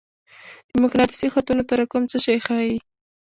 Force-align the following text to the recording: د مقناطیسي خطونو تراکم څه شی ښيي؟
د 0.69 0.71
مقناطیسي 0.83 1.27
خطونو 1.33 1.61
تراکم 1.69 2.03
څه 2.11 2.17
شی 2.23 2.37
ښيي؟ 2.45 2.75